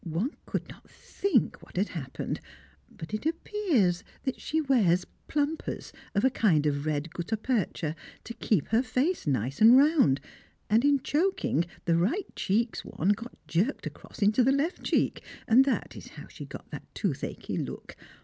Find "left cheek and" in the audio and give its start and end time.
14.51-15.65